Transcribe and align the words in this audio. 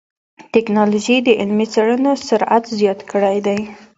ټکنالوجي 0.53 1.17
د 1.23 1.27
علمي 1.39 1.65
څېړنو 1.73 2.11
سرعت 2.27 2.63
زیات 2.79 2.99
کړی 3.11 3.37
دی. 3.45 3.59